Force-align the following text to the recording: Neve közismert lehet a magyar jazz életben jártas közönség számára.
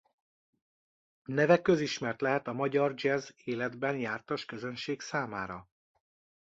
Neve 1.23 1.61
közismert 1.61 2.21
lehet 2.21 2.47
a 2.47 2.53
magyar 2.53 2.93
jazz 2.95 3.29
életben 3.43 3.97
jártas 3.97 4.45
közönség 4.45 5.01
számára. 5.01 5.67